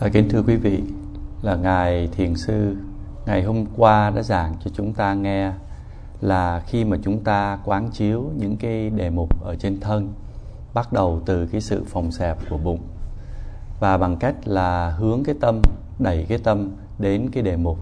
[0.00, 0.82] À, kính thưa quý vị,
[1.42, 2.76] là Ngài Thiền Sư
[3.26, 5.52] ngày hôm qua đã giảng cho chúng ta nghe
[6.20, 10.12] là khi mà chúng ta quán chiếu những cái đề mục ở trên thân
[10.74, 12.80] bắt đầu từ cái sự phòng xẹp của bụng.
[13.80, 15.62] Và bằng cách là hướng cái tâm
[15.98, 17.78] đẩy cái tâm đến cái đề mục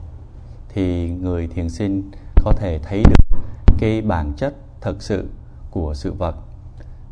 [0.68, 2.10] thì người thiền sinh
[2.44, 3.38] có thể thấy được
[3.78, 5.28] cái bản chất thực sự
[5.70, 6.36] của sự vật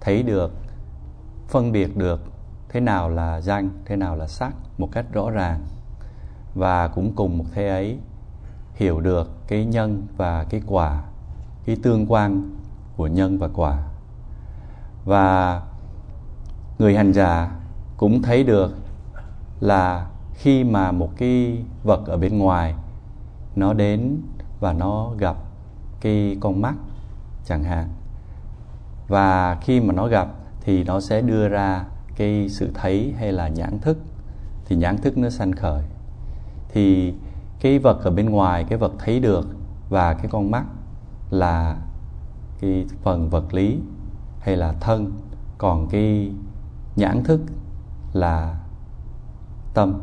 [0.01, 0.53] thấy được
[1.49, 2.32] phân biệt được
[2.73, 5.61] thế nào là danh, thế nào là sắc một cách rõ ràng.
[6.55, 7.99] Và cũng cùng một thế ấy,
[8.75, 11.03] hiểu được cái nhân và cái quả,
[11.65, 12.51] cái tương quan
[12.97, 13.83] của nhân và quả.
[15.05, 15.63] Và
[16.79, 17.51] người hành giả
[17.97, 18.75] cũng thấy được
[19.61, 22.75] là khi mà một cái vật ở bên ngoài,
[23.57, 24.21] nó đến
[24.61, 25.37] và nó gặp
[26.01, 26.75] cái con mắt,
[27.45, 27.89] chẳng hạn.
[29.09, 30.29] Và khi mà nó gặp
[30.61, 31.85] thì nó sẽ đưa ra
[32.17, 33.99] cái sự thấy hay là nhãn thức,
[34.65, 35.85] thì nhãn thức nó sanh khởi.
[36.69, 37.15] Thì
[37.61, 39.49] cái vật ở bên ngoài, cái vật thấy được
[39.89, 40.65] và cái con mắt
[41.31, 41.77] là
[42.61, 43.79] cái phần vật lý
[44.41, 45.13] hay là thân.
[45.59, 46.33] Còn cái
[46.97, 47.41] nhãn thức
[48.13, 48.61] là
[49.75, 50.01] tâm.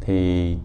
[0.00, 0.56] Thì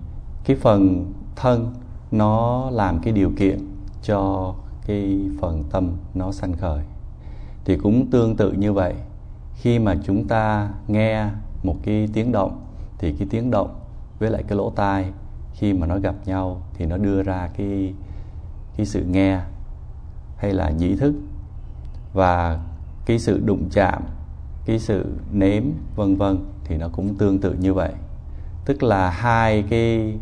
[0.44, 1.73] cái phần thân
[2.12, 3.60] nó làm cái điều kiện
[4.02, 4.54] cho
[4.86, 6.84] cái phần tâm nó sanh khởi.
[7.66, 8.95] Thì cũng tương tự như vậy
[9.62, 11.26] khi mà chúng ta nghe
[11.64, 12.62] một cái tiếng động,
[12.98, 13.80] thì cái tiếng động
[14.20, 15.12] với lại cái lỗ tai
[15.54, 17.94] khi mà nó gặp nhau thì nó đưa ra cái
[18.78, 19.42] cái sự nghe
[20.38, 21.14] hay là nhĩ thức.
[22.14, 22.60] Và
[23.06, 24.04] cái sự đụng chạm,
[24.66, 25.64] cái sự nếm,
[25.96, 27.94] vân vân thì nó cũng tương tự như vậy.
[28.66, 30.18] Tức là hai cái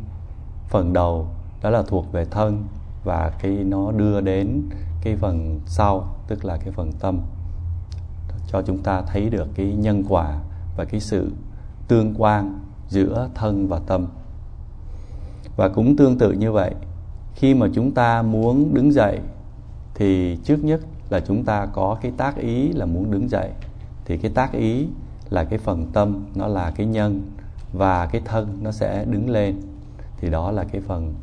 [0.70, 1.28] phần đầu
[1.62, 2.64] đó là thuộc về thân
[3.04, 4.62] và cái nó đưa đến
[5.02, 7.20] cái phần sau, tức là cái phần tâm
[8.48, 10.40] cho chúng ta thấy được cái nhân quả
[10.78, 11.32] và cái sự
[11.88, 14.08] tương quan giữa thân và tâm.
[15.56, 16.76] Và cũng tương tự như vậy,
[17.36, 19.20] khi mà chúng ta muốn đứng dậy
[19.96, 23.50] thì trước nhất là chúng ta có cái tác ý là muốn đứng dậy.
[24.06, 24.88] Thì cái tác ý
[25.30, 27.22] là cái phần tâm, nó là cái nhân
[27.74, 29.62] và cái thân nó sẽ đứng lên.
[30.18, 31.14] Thì đó là cái phần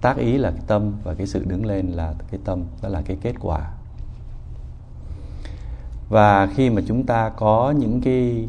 [0.00, 3.02] tác ý là cái tâm và cái sự đứng lên là cái tâm, đó là
[3.02, 3.72] cái kết quả
[6.08, 8.48] và khi mà chúng ta có những cái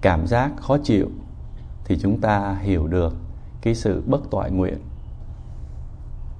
[0.00, 1.10] cảm giác khó chịu,
[1.84, 3.16] thì chúng ta hiểu được
[3.60, 4.78] cái sự bất toại nguyện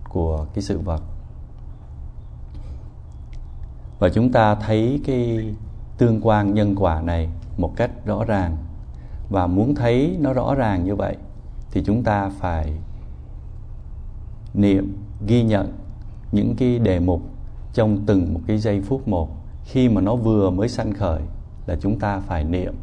[0.09, 1.03] của cái sự vật.
[3.99, 5.55] Và chúng ta thấy cái
[5.99, 8.57] tương quan nhân quả này một cách rõ ràng.
[9.31, 11.17] Và muốn thấy nó rõ ràng như vậy,
[11.71, 12.73] thì chúng ta phải
[14.55, 15.73] niệm, ghi nhận
[16.33, 17.23] những cái đề mục
[17.73, 19.29] trong từng một cái giây phút một
[19.65, 21.21] khi mà nó vừa mới sanh khởi
[21.67, 22.75] là chúng ta phải niệm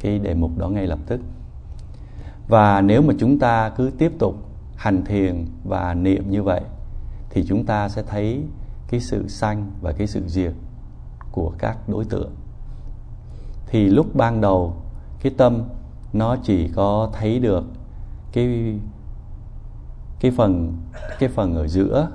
[0.00, 1.20] cái đề mục đó ngay lập tức.
[2.48, 4.34] Và nếu mà chúng ta cứ tiếp tục
[4.76, 6.60] hành thiền và niệm như vậy,
[7.30, 8.42] thì chúng ta sẽ thấy
[8.88, 10.52] cái sự sanh và cái sự diệt
[11.32, 12.30] của các đối tượng.
[13.66, 14.76] Thì lúc ban đầu,
[15.20, 15.62] cái tâm
[16.12, 17.64] nó chỉ có thấy được
[18.32, 18.78] cái
[20.20, 20.76] cái phần
[21.18, 22.08] cái phần ở giữa.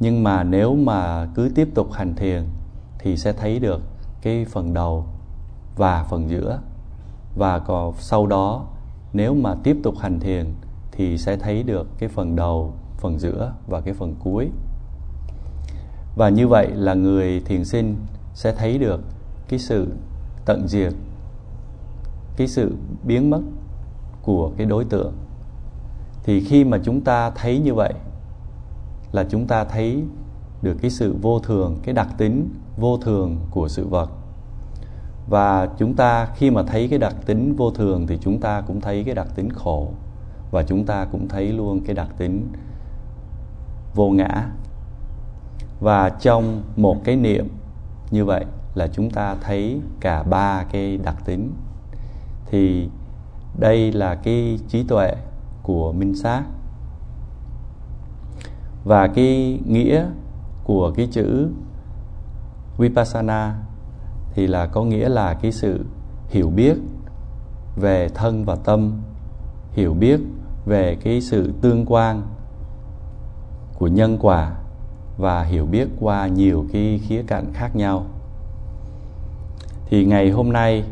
[0.00, 2.42] Nhưng mà nếu mà cứ tiếp tục hành thiền
[3.06, 3.80] thì sẽ thấy được
[4.22, 5.04] cái phần đầu
[5.76, 6.60] và phần giữa.
[7.36, 8.66] Và còn sau đó,
[9.12, 10.54] nếu mà tiếp tục hành thiền
[10.92, 14.50] thì sẽ thấy được cái phần đầu, phần giữa và cái phần cuối.
[16.16, 17.96] Và như vậy là người thiền sinh
[18.34, 19.00] sẽ thấy được
[19.48, 19.88] cái sự
[20.44, 20.92] tận diệt,
[22.36, 23.40] cái sự biến mất
[24.22, 25.12] của cái đối tượng.
[26.22, 27.92] Thì khi mà chúng ta thấy như vậy
[29.12, 30.04] là chúng ta thấy
[30.62, 34.10] được cái sự vô thường, cái đặc tính vô thường của sự vật.
[35.28, 38.80] Và chúng ta khi mà thấy cái đặc tính vô thường thì chúng ta cũng
[38.80, 39.88] thấy cái đặc tính khổ.
[40.50, 42.48] Và chúng ta cũng thấy luôn cái đặc tính
[43.94, 44.50] vô ngã.
[45.80, 47.48] Và trong một cái niệm
[48.10, 48.44] như vậy
[48.74, 51.52] là chúng ta thấy cả ba cái đặc tính.
[52.46, 52.88] Thì
[53.58, 55.14] đây là cái trí tuệ
[55.62, 56.42] của minh sát.
[58.84, 60.06] Và cái nghĩa
[60.66, 61.48] của cái chữ
[62.78, 63.54] vipassana
[64.34, 65.84] thì là có nghĩa là cái sự
[66.28, 66.76] hiểu biết
[67.76, 68.92] về thân và tâm,
[69.72, 70.20] hiểu biết
[70.64, 72.22] về cái sự tương quan
[73.78, 74.52] của nhân quả
[75.18, 78.06] và hiểu biết qua nhiều cái khía cạnh khác nhau.
[79.86, 80.84] Thì ngày hôm nay,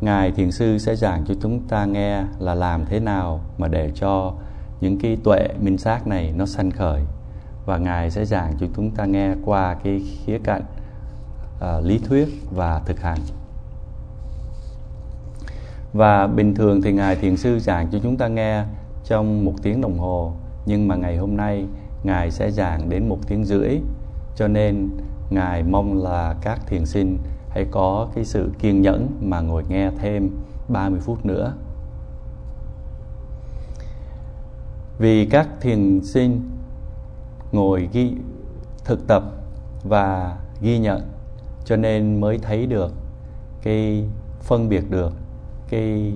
[0.00, 3.90] ngài thiền sư sẽ giảng cho chúng ta nghe là làm thế nào mà để
[3.94, 4.32] cho
[4.80, 7.02] những cái tuệ minh sát này nó sanh khởi
[7.66, 10.62] và ngài sẽ giảng cho chúng ta nghe qua cái khía cạnh
[11.56, 13.18] uh, lý thuyết và thực hành.
[15.92, 18.64] Và bình thường thì ngài thiền sư giảng cho chúng ta nghe
[19.04, 20.32] trong một tiếng đồng hồ
[20.66, 21.66] nhưng mà ngày hôm nay
[22.02, 23.78] ngài sẽ giảng đến một tiếng rưỡi.
[24.36, 24.88] Cho nên
[25.30, 27.18] ngài mong là các thiền sinh
[27.50, 30.30] hãy có cái sự kiên nhẫn mà ngồi nghe thêm
[30.68, 31.54] 30 phút nữa.
[34.98, 36.53] Vì các thiền sinh
[37.54, 38.16] ngồi ghi
[38.84, 39.22] thực tập
[39.82, 41.00] và ghi nhận,
[41.64, 42.92] cho nên mới thấy được
[43.62, 44.04] cái
[44.40, 45.12] phân biệt được
[45.68, 46.12] cái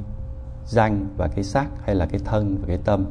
[0.67, 3.05] danh và cái sắc, hay là cái thân và cái tâm.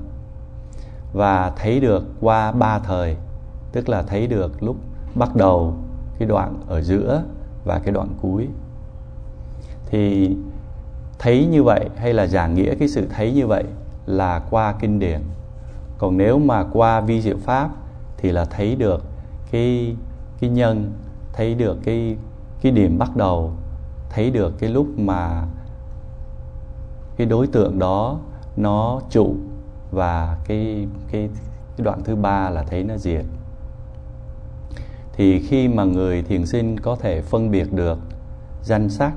[1.14, 3.16] Và thấy được qua ba thời,
[3.72, 4.76] tức là thấy được lúc
[5.16, 5.74] bắt đầu
[6.20, 7.24] cái đoạn ở giữa
[7.66, 8.48] và cái đoạn cuối.
[9.86, 10.36] Thì
[11.20, 13.64] thấy như vậy hay là giảng nghĩa cái sự thấy như vậy
[14.06, 15.22] là qua kinh điển.
[15.98, 17.70] Còn nếu mà qua vi diệu pháp
[18.18, 19.06] thì là thấy được
[19.52, 19.96] cái
[20.40, 20.94] cái nhân,
[21.34, 22.18] thấy được cái
[22.62, 23.52] cái điểm bắt đầu,
[24.10, 25.48] thấy được cái lúc mà
[27.18, 28.20] cái đối tượng đó
[28.58, 29.36] nó trụ
[29.92, 31.30] và cái cái
[31.78, 33.26] cái đoạn thứ ba là thấy nó diệt.
[35.14, 38.00] Thì khi mà người thiền sinh có thể phân biệt được
[38.64, 39.14] danh sắc,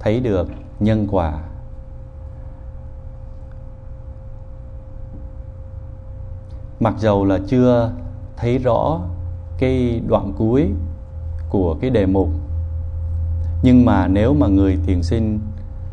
[0.00, 0.48] thấy được
[0.80, 1.42] nhân quả
[6.80, 7.92] mặc dầu là chưa
[8.36, 9.00] thấy rõ
[9.58, 10.70] cái đoạn cuối
[11.50, 12.28] của cái đề mục,
[13.62, 15.38] nhưng mà nếu mà người thiền sinh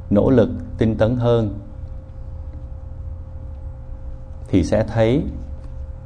[0.10, 1.60] nỗ lực tinh tấn hơn
[4.48, 5.24] thì sẽ thấy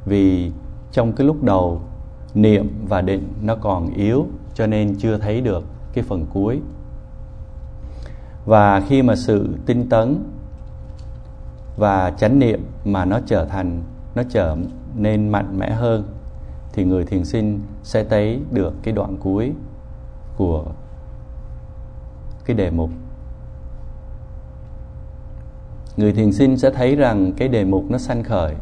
[0.06, 0.52] vì
[0.92, 1.80] trong cái lúc đầu
[2.34, 6.60] niệm và định nó còn yếu, cho nên chưa thấy được cái phần cuối.
[8.46, 10.24] Và khi mà sự tinh tấn
[11.76, 13.82] và chánh niệm mà nó trở thành
[14.14, 14.56] nó trở
[14.94, 16.04] nên mạnh mẽ hơn,
[16.72, 19.52] thì người thiền sinh sẽ thấy được cái đoạn cuối
[20.36, 20.64] của
[22.44, 22.90] cái đề mục.
[25.96, 28.54] Người thiền sinh sẽ thấy rằng cái đề mục nó sanh khởi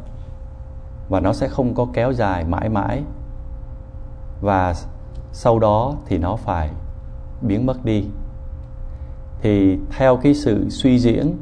[1.09, 3.03] và nó sẽ không có kéo dài mãi mãi,
[4.41, 4.75] và
[5.33, 6.71] sau đó thì nó phải
[7.43, 8.05] biến mất đi.
[9.43, 11.37] Thì theo cái sự suy diễn,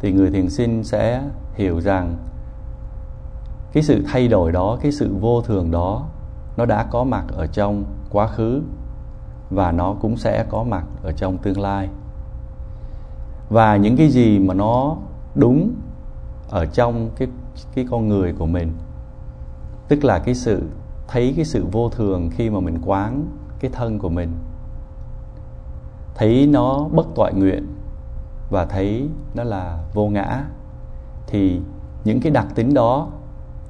[0.00, 1.22] thì người thiền sinh sẽ
[1.54, 2.16] hiểu rằng
[3.74, 6.06] cái sự thay đổi đó, cái sự vô thường đó,
[6.56, 8.62] nó đã có mặt ở trong quá khứ
[9.50, 11.88] và nó cũng sẽ có mặt ở trong tương lai.
[13.48, 14.96] Và những cái gì mà nó
[15.34, 15.74] đúng
[16.50, 17.28] ở trong cái
[17.74, 18.72] cái con người của mình,
[19.88, 20.62] tức là cái sự
[21.08, 23.26] thấy cái sự vô thường khi mà mình quán
[23.60, 24.32] cái thân của mình,
[26.14, 27.66] thấy nó bất toại nguyện
[28.50, 30.44] và thấy nó là vô ngã,
[31.26, 31.60] thì
[32.04, 33.08] những cái đặc tính đó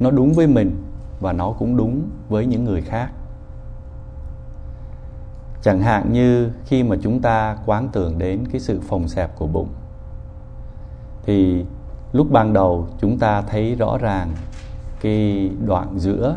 [0.00, 0.82] nó đúng với mình
[1.20, 3.10] và nó cũng đúng với những người khác.
[5.62, 9.46] Chẳng hạn như khi mà chúng ta quán tưởng đến cái sự phồng xẹp của
[9.46, 9.68] bụng,
[11.22, 11.64] thì
[12.12, 14.32] lúc ban đầu chúng ta thấy rõ ràng
[15.00, 16.36] cái đoạn giữa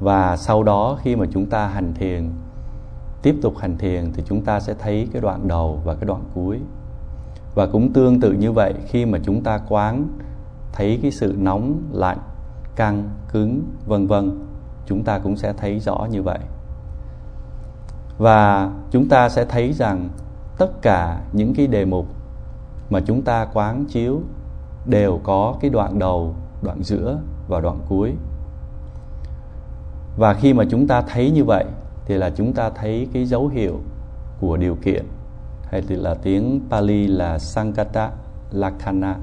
[0.00, 2.30] và sau đó khi mà chúng ta hành thiền,
[3.22, 6.24] tiếp tục hành thiền thì chúng ta sẽ thấy cái đoạn đầu và cái đoạn
[6.34, 6.60] cuối.
[7.54, 10.08] Và cũng tương tự như vậy, khi mà chúng ta quán
[10.72, 12.18] thấy cái sự nóng lạnh
[12.76, 14.46] căng, cứng, vân vân.
[14.86, 16.38] Chúng ta cũng sẽ thấy rõ như vậy.
[18.18, 20.08] Và chúng ta sẽ thấy rằng
[20.58, 22.06] tất cả những cái đề mục
[22.90, 24.20] mà chúng ta quán chiếu
[24.86, 28.14] đều có cái đoạn đầu, đoạn giữa và đoạn cuối.
[30.16, 31.64] Và khi mà chúng ta thấy như vậy
[32.06, 33.80] thì là chúng ta thấy cái dấu hiệu
[34.40, 35.06] của điều kiện,
[35.70, 38.10] hay thì là tiếng Pali là Sankata
[38.50, 39.16] Lakana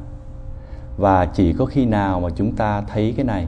[1.01, 3.47] và chỉ có khi nào mà chúng ta thấy cái này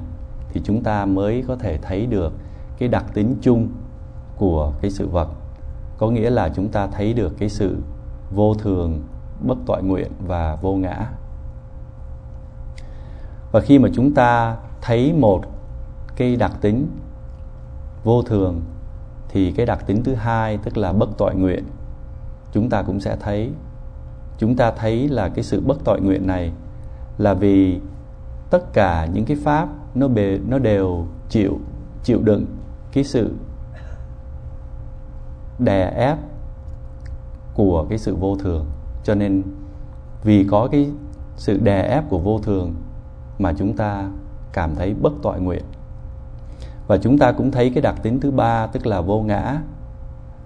[0.50, 2.34] thì chúng ta mới có thể thấy được
[2.78, 3.70] cái đặc tính chung
[4.38, 5.28] của cái sự vật.
[5.98, 7.78] Có nghĩa là chúng ta thấy được cái sự
[8.32, 9.02] vô thường,
[9.42, 11.12] bất toại nguyện và vô ngã.
[13.52, 15.42] Và khi mà chúng ta thấy một
[16.16, 16.88] cái đặc tính
[18.04, 18.62] vô thường
[19.30, 21.64] thì cái đặc tính thứ hai tức là bất tội nguyện,
[22.52, 23.52] chúng ta cũng sẽ thấy.
[24.38, 26.52] Chúng ta thấy là cái sự bất tội nguyện này
[27.18, 27.80] là vì
[28.50, 31.60] tất cả những cái pháp nó bề, nó đều chịu
[32.04, 32.46] chịu đựng
[32.92, 33.32] cái sự
[35.60, 36.18] đè ép
[37.54, 38.66] của cái sự vô thường.
[39.04, 39.44] Cho nên
[40.24, 40.90] vì có cái
[41.36, 42.76] sự đè ép của vô thường
[43.40, 44.10] mà chúng ta
[44.54, 45.64] cảm thấy bất tội nguyện.
[46.88, 49.62] Và chúng ta cũng thấy cái đặc tính thứ ba, tức là vô ngã,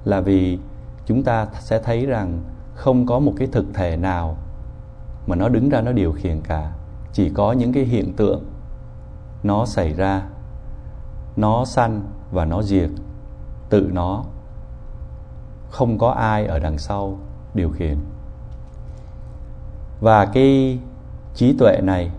[0.06, 0.60] là vì
[1.06, 2.40] chúng ta sẽ thấy rằng
[2.76, 4.38] không có một cái thực thể nào
[5.28, 6.72] mà nó đứng ra nó điều khiển cả.
[7.14, 8.44] Chỉ có những cái hiện tượng,
[9.44, 10.24] nó xảy ra,
[11.36, 12.90] nó sanh và nó diệt,
[13.70, 14.24] tự nó
[15.70, 17.20] không có ai ở đằng sau
[17.54, 17.98] điều khiển.
[20.02, 20.80] Và cái
[21.34, 22.12] trí tuệ này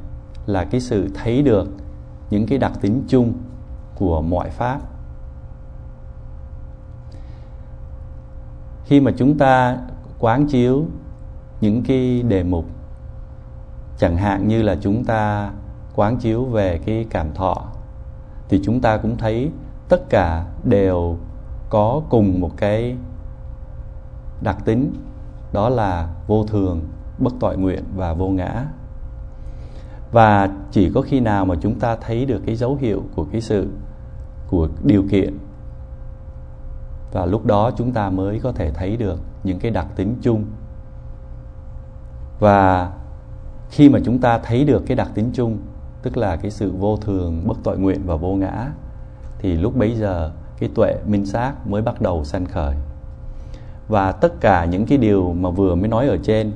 [0.47, 1.69] là cái sự thấy được
[2.31, 3.33] những cái đặc tính chung
[3.95, 4.81] của mọi pháp.
[8.85, 9.79] Khi mà chúng ta
[10.19, 10.85] quán chiếu
[11.61, 12.65] những cái đề mục
[13.99, 15.51] chẳng hạn như là chúng ta
[15.95, 17.65] quán chiếu về cái cảm thọ,
[18.49, 19.51] thì chúng ta cũng thấy
[19.89, 21.17] tất cả đều
[21.71, 22.97] có cùng một cái
[24.43, 24.93] đặc tính,
[25.53, 26.81] đó là vô thường,
[27.19, 28.67] bất tội nguyện và vô ngã.
[30.13, 33.41] Và chỉ có khi nào mà chúng ta thấy được cái dấu hiệu của cái
[33.41, 33.69] sự,
[34.51, 35.39] của điều kiện,
[37.13, 40.45] và lúc đó chúng ta mới có thể thấy được những cái đặc tính chung.
[42.41, 42.93] Và
[43.71, 45.59] khi mà chúng ta thấy được cái đặc tính chung,
[46.03, 48.71] tức là cái sự vô thường, bất tội nguyện và vô ngã,
[49.39, 52.77] thì lúc bấy giờ cái tuệ minh sát mới bắt đầu sanh khởi.
[53.89, 56.53] Và tất cả những cái điều mà vừa mới nói ở trên,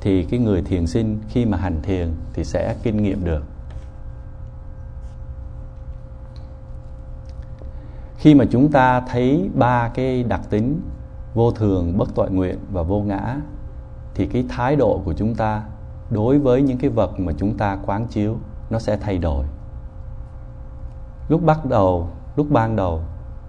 [0.00, 3.42] thì cái người thiền sinh khi mà hành thiền thì sẽ kinh nghiệm được.
[8.16, 10.80] Khi mà chúng ta thấy ba cái đặc tính,
[11.34, 13.36] vô thường, bất tội nguyện và vô ngã,
[14.14, 15.62] thì cái thái độ của chúng ta
[16.12, 18.36] đối với những cái vật mà chúng ta quán chiếu,
[18.70, 19.46] nó sẽ thay đổi.
[21.28, 23.00] Lúc bắt đầu, lúc ban đầu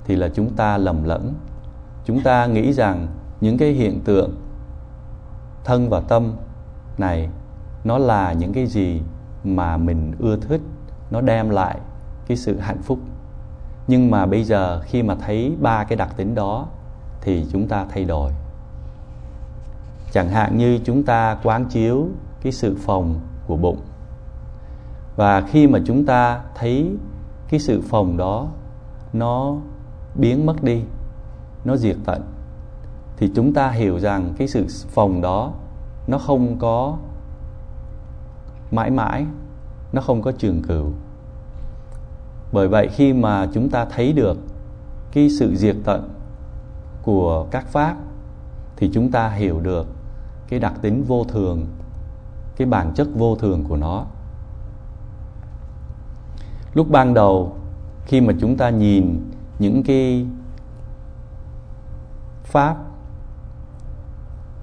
[0.05, 1.33] thì là chúng ta lầm lẫn.
[2.05, 3.07] Chúng ta nghĩ rằng
[3.41, 4.35] những cái hiện tượng
[5.63, 6.33] thân và tâm
[6.97, 7.29] này,
[7.83, 9.01] nó là những cái gì
[9.43, 10.61] mà mình ưa thích,
[11.11, 11.77] nó đem lại
[12.27, 12.99] cái sự hạnh phúc.
[13.87, 16.67] Nhưng mà bây giờ khi mà thấy ba cái đặc tính đó
[17.21, 18.31] thì chúng ta thay đổi.
[20.11, 22.07] Chẳng hạn như chúng ta quán chiếu
[22.43, 23.79] cái sự phòng của bụng.
[25.15, 26.95] Và khi mà chúng ta thấy
[27.49, 28.47] cái sự phòng đó
[29.13, 29.55] nó
[30.15, 30.83] biến mất đi,
[31.65, 32.21] nó diệt tận,
[33.17, 35.51] thì chúng ta hiểu rằng cái sự phòng đó
[36.07, 36.97] nó không có
[38.71, 39.25] mãi mãi,
[39.93, 40.91] nó không có trường cửu.
[42.51, 44.37] Bởi vậy khi mà chúng ta thấy được
[45.11, 46.09] cái sự diệt tận
[47.01, 47.95] của các pháp,
[48.75, 49.87] thì chúng ta hiểu được
[50.47, 51.65] cái đặc tính vô thường
[52.57, 54.05] cái bản chất vô thường của nó.
[56.73, 57.55] Lúc ban đầu,
[58.05, 60.25] khi mà chúng ta nhìn những cái
[62.43, 62.77] pháp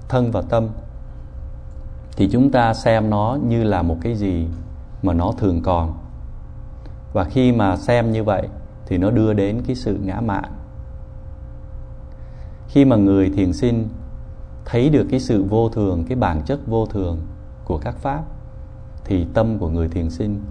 [0.09, 0.67] thân và tâm,
[2.17, 4.47] thì chúng ta xem nó như là một cái gì
[5.03, 5.93] mà nó thường còn.
[7.13, 8.47] Và khi mà xem như vậy,
[8.85, 10.51] thì nó đưa đến cái sự ngã mạn.
[12.67, 13.89] Khi mà người thiền sinh
[14.65, 17.19] thấy được cái sự vô thường, cái bản chất vô thường
[17.65, 18.23] của các pháp,
[19.05, 20.41] thì tâm của người thiền sinh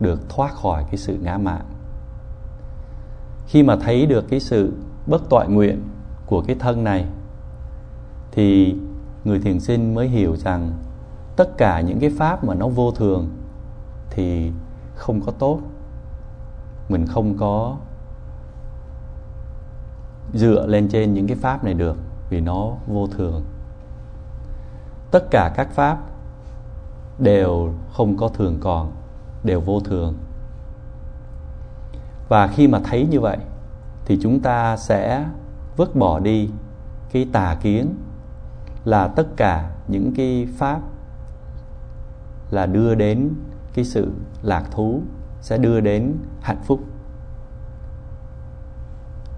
[0.00, 1.64] được thoát khỏi cái sự ngã mạn
[3.46, 4.72] khi mà thấy được cái sự
[5.06, 5.82] bất toại nguyện
[6.26, 7.06] của cái thân này,
[8.32, 8.76] thì
[9.24, 10.72] người thiền sinh mới hiểu rằng
[11.36, 13.30] tất cả những cái pháp mà nó vô thường
[14.10, 14.52] thì
[14.94, 15.60] không có tốt.
[16.88, 17.76] Mình không có
[20.34, 21.96] dựa lên trên những cái pháp này được
[22.30, 23.44] vì nó vô thường.
[25.10, 25.98] Tất cả các pháp
[27.18, 28.92] đều không có thường còn,
[29.44, 30.14] đều vô thường.
[32.28, 33.36] Và khi mà thấy như vậy,
[34.04, 35.26] thì chúng ta sẽ
[35.76, 36.50] vứt bỏ đi
[37.12, 37.94] cái tà kiến
[38.84, 40.80] là tất cả những cái pháp
[42.50, 43.30] là đưa đến
[43.74, 45.02] cái sự lạc thú,
[45.40, 46.80] sẽ đưa đến hạnh phúc.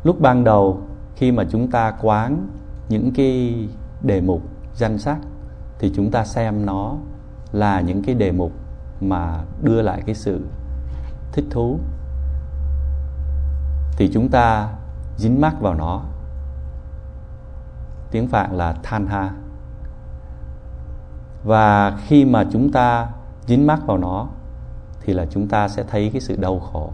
[0.04, 0.80] Lúc ban đầu,
[1.16, 2.48] khi mà chúng ta quán
[2.88, 3.68] những cái
[4.02, 4.42] đề mục
[4.74, 5.18] danh sắc,
[5.78, 6.96] thì chúng ta xem nó
[7.56, 8.52] là những cái đề mục
[9.00, 10.40] mà đưa lại cái sự
[11.32, 11.78] thích thú,
[13.96, 14.68] thì chúng ta
[15.16, 16.02] dính mắc vào nó.
[18.10, 19.30] Tiếng phạn là than ha.
[21.44, 23.08] Và khi mà chúng ta
[23.46, 24.28] dính mắc vào nó,
[25.00, 26.90] thì là chúng ta sẽ thấy cái sự đau khổ.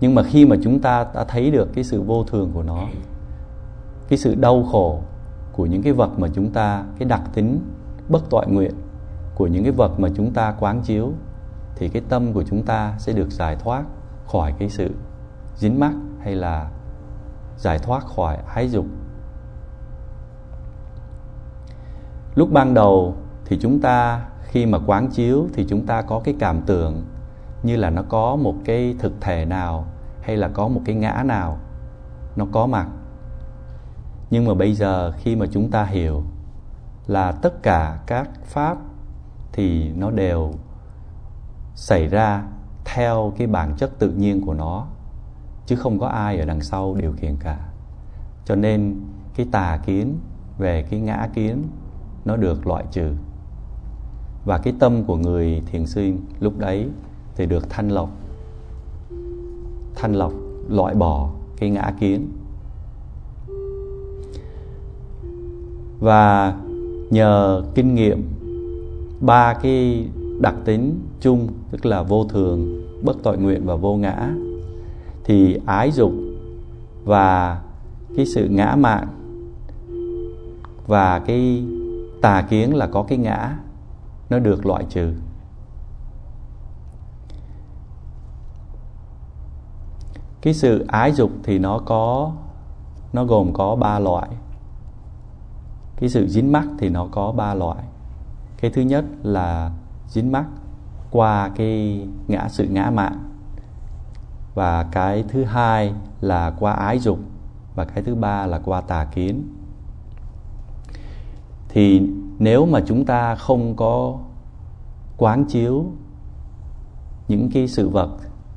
[0.00, 2.80] Nhưng mà khi mà chúng ta đã thấy được cái sự vô thường của nó,
[4.08, 5.00] cái sự đau khổ
[5.52, 7.60] của những cái vật mà chúng ta, cái đặc tính
[8.08, 8.74] bất toại nguyện
[9.36, 11.12] của những cái vật mà chúng ta quán chiếu,
[11.76, 13.84] thì cái tâm của chúng ta sẽ được giải thoát
[14.26, 14.94] khỏi cái sự
[15.56, 16.70] dính mắc hay là
[17.56, 18.86] giải thoát khỏi ái dục.
[22.34, 26.34] Lúc ban đầu thì chúng ta khi mà quán chiếu thì chúng ta có cái
[26.38, 27.04] cảm tưởng
[27.62, 29.86] như là nó có một cái thực thể nào
[30.22, 31.58] hay là có một cái ngã nào
[32.36, 32.88] nó có mặt.
[34.30, 36.22] Nhưng mà bây giờ khi mà chúng ta hiểu
[37.06, 38.76] là tất cả các pháp
[39.56, 40.52] thì nó đều
[41.74, 42.42] xảy ra
[42.84, 44.86] theo cái bản chất tự nhiên của nó,
[45.66, 47.68] chứ không có ai ở đằng sau điều khiển cả.
[48.44, 49.00] Cho nên
[49.34, 50.18] cái tà kiến
[50.58, 51.62] về cái ngã kiến
[52.24, 53.12] nó được loại trừ.
[54.44, 56.88] Và cái tâm của người thiền sư lúc đấy
[57.36, 58.10] thì được thanh lọc.
[59.94, 60.32] Thanh lọc,
[60.68, 62.32] loại bỏ cái ngã kiến.
[66.00, 66.54] Và
[67.10, 68.35] nhờ kinh nghiệm
[69.20, 70.08] ba cái
[70.40, 74.30] đặc tính chung, tức là vô thường, bất tội nguyện và vô ngã.
[75.24, 76.12] Thì ái dục
[77.04, 77.62] và
[78.16, 79.08] cái sự ngã mạn
[80.86, 81.64] và cái
[82.22, 83.58] tà kiến là có cái ngã,
[84.30, 85.12] nó được loại trừ.
[90.40, 92.32] Cái sự ái dục thì nó có,
[93.12, 94.28] nó gồm có ba loại.
[95.96, 97.84] Cái sự dính mắc thì nó có ba loại
[98.60, 99.70] cái thứ nhất là
[100.08, 100.46] dính mắc
[101.10, 103.30] qua cái ngã, sự ngã mạn.
[104.54, 107.18] Và cái thứ hai là qua ái dục.
[107.74, 109.48] Và cái thứ ba là qua tà kiến.
[111.68, 114.18] Thì nếu mà chúng ta không có
[115.16, 115.84] quán chiếu
[117.28, 118.10] những cái sự vật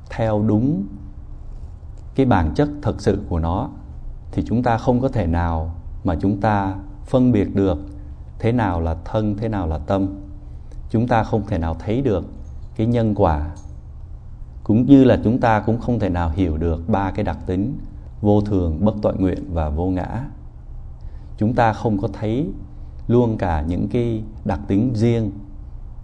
[0.10, 0.84] theo đúng
[2.15, 3.70] cái bản chất thật sự của nó,
[4.32, 6.75] thì chúng ta không có thể nào mà chúng ta
[7.06, 7.77] phân biệt được
[8.39, 10.19] thế nào là thân, thế nào là tâm?
[10.89, 12.25] Chúng ta không thể nào thấy được
[12.75, 13.50] cái nhân quả.
[14.63, 17.77] Cũng như là chúng ta cũng không thể nào hiểu được ba cái đặc tính,
[18.22, 20.25] vô thường, bất tội nguyện và vô ngã.
[21.38, 22.50] Chúng ta không có thấy
[23.08, 25.31] luôn cả những cái đặc tính riêng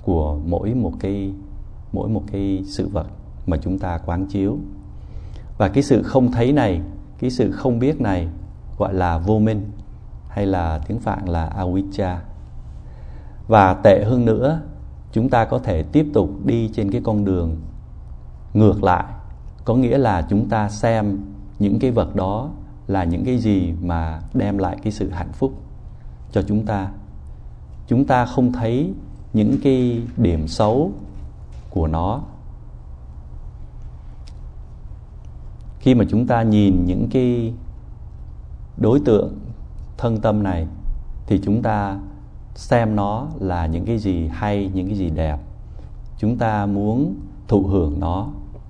[0.03, 1.33] của mỗi một cái,
[1.93, 3.07] mỗi một cái sự vật
[3.45, 4.57] mà chúng ta quán chiếu.
[5.57, 6.81] Và cái sự không thấy này,
[7.19, 8.27] cái sự không biết này
[8.77, 9.71] gọi là vô minh
[10.35, 12.17] hay là tiếng phạn là avijja
[13.47, 14.61] và tệ hơn nữa,
[15.11, 17.55] chúng ta có thể tiếp tục đi trên cái con đường
[18.53, 19.05] ngược lại.
[19.65, 21.19] Có nghĩa là chúng ta xem
[21.59, 22.49] những cái vật đó
[22.87, 25.53] là những cái gì mà đem lại cái sự hạnh phúc
[26.31, 26.91] cho chúng ta.
[27.87, 28.93] Chúng ta không thấy
[29.33, 30.91] những cái điểm xấu
[31.69, 32.21] của nó.
[35.79, 37.53] Khi mà chúng ta nhìn những cái
[38.77, 39.44] đối tượng
[39.97, 40.67] thân tâm này,
[41.27, 41.99] thì chúng ta
[42.55, 45.39] xem nó là những cái gì hay, những cái gì đẹp.
[46.17, 47.15] Chúng ta muốn
[47.47, 48.27] thụ hưởng nó.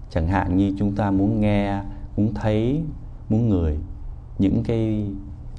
[0.09, 1.81] Chẳng hạn như chúng ta muốn nghe,
[2.17, 2.83] muốn thấy,
[3.29, 3.77] muốn người
[4.39, 5.07] những cái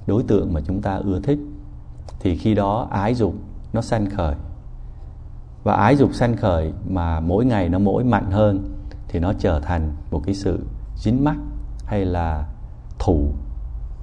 [0.06, 1.38] đối tượng mà chúng ta ưa thích,
[2.20, 3.34] thì khi đó ái dục
[3.72, 4.34] nó sanh khởi.
[5.64, 8.72] Và ái dục sanh khởi mà mỗi ngày nó mỗi mạnh hơn,
[9.08, 11.36] thì nó trở thành một cái sự dính mắc
[11.84, 12.48] hay là
[12.98, 13.28] thủ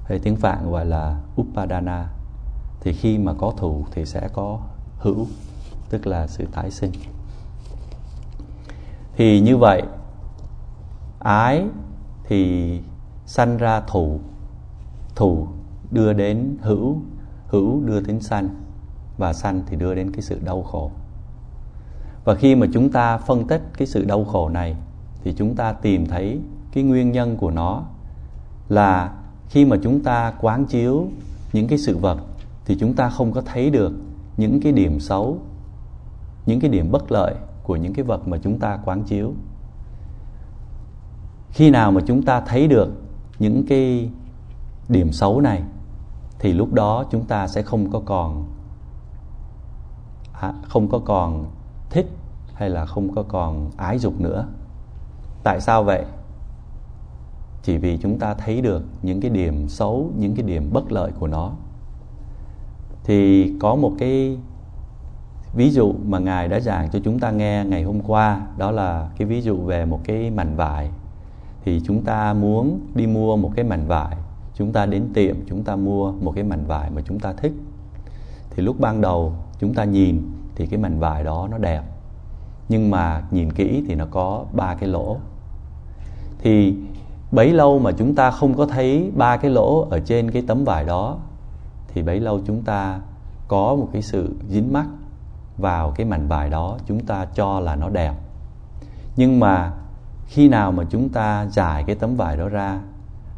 [0.04, 2.08] hay tiếng phạn gọi là upadana.
[2.80, 4.60] Thì khi mà có thủ thì sẽ có
[4.98, 5.26] hữu,
[5.90, 6.92] tức là sự tái sinh.
[9.16, 9.82] Thì như vậy,
[11.18, 11.66] ái
[12.28, 12.80] thì
[13.26, 14.20] sanh ra thủ
[15.14, 15.46] thủ
[15.90, 16.96] đưa đến hữu
[17.46, 18.48] hữu đưa đến sanh,
[19.18, 20.90] và sanh thì đưa đến cái sự đau khổ.
[22.24, 24.76] Và khi mà chúng ta phân tích cái sự đau khổ này,
[25.24, 26.40] thì chúng ta tìm thấy
[26.72, 27.82] cái nguyên nhân của nó
[28.68, 29.12] là
[29.48, 31.08] khi mà chúng ta quán chiếu
[31.52, 32.18] những cái sự vật
[32.64, 33.92] thì chúng ta không có thấy được
[34.36, 35.38] những cái điểm xấu
[36.46, 39.32] những cái điểm bất lợi của những cái vật mà chúng ta quán chiếu.
[41.50, 42.88] Khi nào mà chúng ta thấy được
[43.38, 44.10] những cái
[44.88, 45.62] điểm xấu này
[46.38, 48.44] thì lúc đó chúng ta sẽ không có còn
[50.32, 51.46] à, không có còn
[51.90, 52.06] thích
[52.54, 54.46] hay là không có còn ái dục nữa.
[55.44, 56.04] Tại sao vậy?
[57.64, 61.12] Chỉ vì chúng ta thấy được những cái điểm xấu, những cái điểm bất lợi
[61.18, 61.52] của nó.
[63.04, 64.38] Thì có một cái
[65.54, 69.08] ví dụ mà ngài đã giảng cho chúng ta nghe ngày hôm qua, đó là
[69.16, 70.90] cái ví dụ về một cái mảnh vải.
[71.64, 74.16] Thì chúng ta muốn đi mua một cái mảnh vải,
[74.54, 77.52] chúng ta đến tiệm, chúng ta mua một cái mảnh vải mà chúng ta thích.
[78.50, 80.22] Thì lúc ban đầu chúng ta nhìn
[80.54, 81.82] thì cái mảnh vải đó nó đẹp,
[82.68, 85.16] nhưng mà nhìn kỹ thì nó có ba cái lỗ.
[86.38, 86.76] Thì
[87.34, 90.64] bấy lâu mà chúng ta không có thấy ba cái lỗ ở trên cái tấm
[90.64, 91.18] vải đó,
[91.88, 93.00] thì bấy lâu chúng ta
[93.48, 94.86] có một cái sự dính mắc
[95.58, 98.14] vào cái mảnh vải đó, chúng ta cho là nó đẹp.
[99.16, 99.72] Nhưng mà
[100.26, 102.80] khi nào mà chúng ta giải cái tấm vải đó ra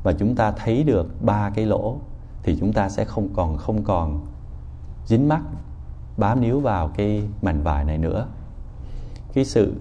[0.02, 1.96] và chúng ta thấy được ba cái lỗ,
[2.42, 4.26] thì chúng ta sẽ không còn không còn
[5.06, 5.40] dính mắc,
[6.16, 8.26] bám níu vào cái mảnh vải này nữa.
[9.32, 9.74] Cái sự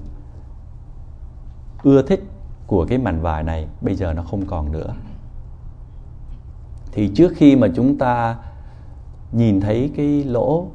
[1.84, 2.23] ưa thích
[2.67, 4.93] của cái mảnh vải này bây giờ nó không còn nữa.
[6.91, 8.36] Thì trước khi mà chúng ta
[9.32, 10.67] nhìn thấy cái lỗ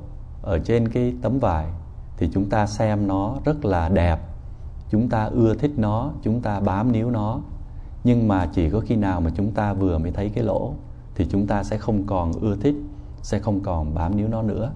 [0.42, 1.66] ở trên cái tấm vải
[2.16, 4.20] thì chúng ta xem nó rất là đẹp.
[4.90, 7.40] Chúng ta ưa thích nó, chúng ta bám níu nó.
[8.04, 10.74] Nhưng mà chỉ có khi nào mà chúng ta vừa mới thấy cái lỗ
[11.14, 12.74] thì chúng ta sẽ không còn ưa thích,
[13.22, 14.72] sẽ không còn bám níu nó nữa.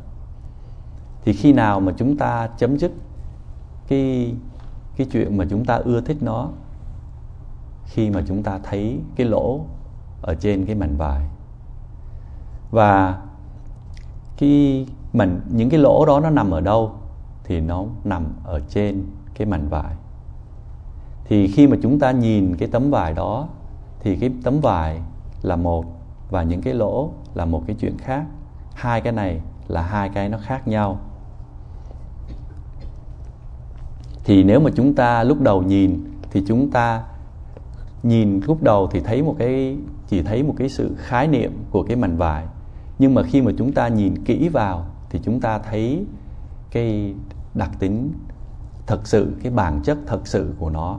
[1.24, 2.92] Thì khi nào mà chúng ta chấm dứt
[3.88, 4.34] cái
[4.96, 6.48] cái chuyện mà chúng ta ưa thích nó
[7.86, 9.60] khi mà chúng ta thấy cái lỗ
[10.22, 11.26] ở trên cái mảnh vải.
[12.70, 13.22] Và
[14.36, 16.92] cái mảnh, những cái lỗ đó nó nằm ở đâu
[17.44, 19.94] thì nó nằm ở trên cái mảnh vải.
[21.24, 23.48] Thì khi mà chúng ta nhìn cái tấm vải đó
[24.00, 25.00] thì cái tấm vải
[25.42, 25.84] là một
[26.30, 28.24] và những cái lỗ là một cái chuyện khác.
[28.74, 30.98] Hai cái này là hai cái nó khác nhau.
[34.24, 37.02] Thì nếu mà chúng ta lúc đầu nhìn thì chúng ta
[38.04, 41.82] nhìn lúc đầu thì thấy một cái, chỉ thấy một cái sự khái niệm của
[41.82, 42.46] cái mảnh vải.
[42.98, 46.06] Nhưng mà khi mà chúng ta nhìn kỹ vào thì chúng ta thấy
[46.70, 47.14] cái
[47.54, 48.12] đặc tính
[48.86, 50.98] thật sự, cái bản chất thật sự của nó.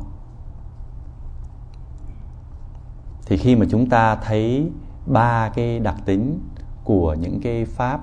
[3.25, 4.71] Thì khi mà chúng ta thấy
[5.05, 6.39] ba cái đặc tính
[6.83, 8.01] của những cái pháp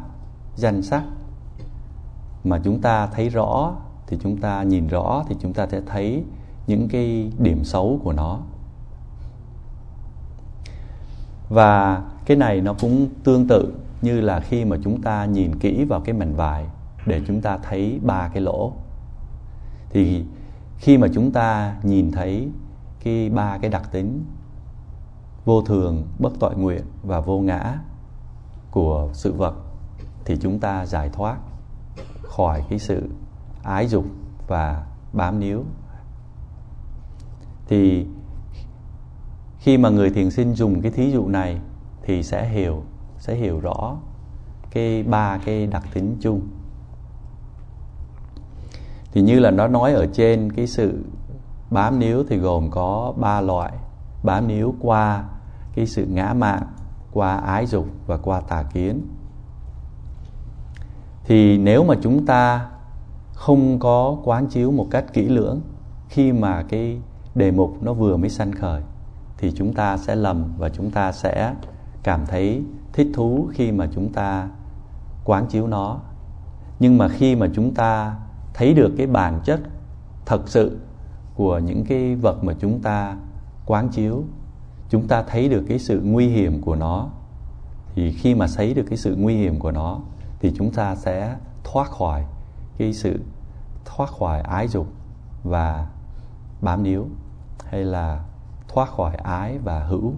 [0.56, 1.02] danh sắc
[2.44, 3.74] mà chúng ta thấy rõ,
[4.06, 6.24] thì chúng ta nhìn rõ thì chúng ta sẽ thấy
[6.66, 8.40] những cái điểm xấu của nó
[11.52, 15.84] và cái này nó cũng tương tự như là khi mà chúng ta nhìn kỹ
[15.84, 16.66] vào cái mảnh vải
[17.06, 18.72] để chúng ta thấy ba cái lỗ.
[19.90, 20.24] Thì
[20.78, 22.50] khi mà chúng ta nhìn thấy
[23.04, 24.24] cái ba cái đặc tính,
[25.44, 27.78] vô thường, bất tội nguyện và vô ngã
[28.70, 29.54] của sự vật,
[30.24, 31.36] thì chúng ta giải thoát
[32.22, 33.10] khỏi cái sự
[33.62, 34.04] ái dục
[34.46, 35.64] và bám níu.
[37.68, 38.06] Thì
[39.62, 41.60] khi mà người thiền sinh dùng cái thí dụ này
[42.02, 42.82] thì sẽ hiểu
[43.18, 43.96] sẽ hiểu rõ
[44.70, 46.40] cái ba cái đặc tính chung.
[49.12, 51.04] Thì như là nó nói ở trên cái sự
[51.70, 53.72] bám níu thì gồm có ba loại.
[54.22, 55.24] Bám níu qua
[55.74, 56.62] cái sự ngã mạn
[57.12, 59.06] qua ái dục và qua tà kiến.
[61.24, 62.70] Thì nếu mà chúng ta
[63.32, 65.60] không có quán chiếu một cách kỹ lưỡng
[66.08, 67.00] khi mà cái
[67.34, 68.82] đề mục nó vừa mới sanh khởi
[69.42, 71.54] thì chúng ta sẽ lầm và chúng ta sẽ
[72.02, 74.48] cảm thấy thích thú khi mà chúng ta
[75.24, 75.98] quán chiếu nó.
[76.80, 78.16] Nhưng mà khi mà chúng ta
[78.54, 79.60] thấy được cái bản chất
[80.26, 80.78] thật sự
[81.34, 83.16] của những cái vật mà chúng ta
[83.66, 84.24] quán chiếu,
[84.88, 87.08] chúng ta thấy được cái sự nguy hiểm của nó,
[87.94, 90.00] thì khi mà thấy được cái sự nguy hiểm của nó
[90.40, 92.24] thì chúng ta sẽ thoát khỏi
[92.78, 93.20] cái sự,
[93.84, 94.86] thoát khỏi ái dục
[95.44, 95.86] và
[96.60, 97.06] bám níu
[97.70, 98.20] hay là
[98.72, 100.12] thoát khỏi ái và hữu.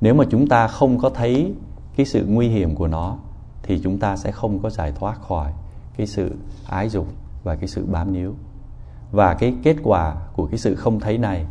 [0.00, 1.54] Nếu mà chúng ta không có thấy
[1.96, 3.16] cái sự nguy hiểm của nó,
[3.62, 5.52] thì chúng ta sẽ không có giải thoát khỏi
[5.96, 6.36] cái sự
[6.68, 7.06] ái dục
[7.44, 8.34] và cái sự bám níu.
[9.12, 11.46] Và cái kết quả của cái sự không thấy này